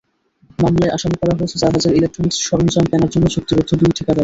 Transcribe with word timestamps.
মামলায় 0.59 0.93
আসামি 0.93 1.17
করা 1.21 1.33
হয়েছে 1.37 1.55
জাহাজের 1.61 1.93
ইলেকট্রনিকস 1.95 2.37
সরঞ্জাম 2.47 2.85
কেনার 2.91 3.11
জন্য 3.13 3.25
চুক্তিবদ্ধ 3.35 3.69
দুই 3.79 3.91
ঠিকাদারকে। 3.97 4.19